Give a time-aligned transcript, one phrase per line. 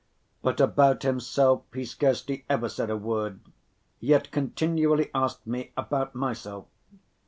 [0.41, 3.39] But about himself he scarcely ever said a word,
[3.99, 6.65] yet continually asked me about myself.